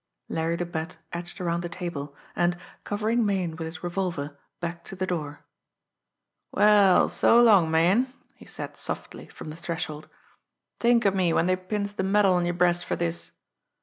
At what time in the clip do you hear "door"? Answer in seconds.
5.05-5.45